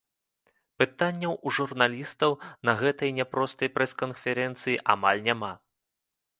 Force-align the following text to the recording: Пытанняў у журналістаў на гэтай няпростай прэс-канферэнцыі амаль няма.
Пытанняў 0.83 1.33
у 1.49 1.53
журналістаў 1.57 2.31
на 2.71 2.75
гэтай 2.81 3.13
няпростай 3.19 3.73
прэс-канферэнцыі 3.79 4.83
амаль 4.95 5.25
няма. 5.33 5.53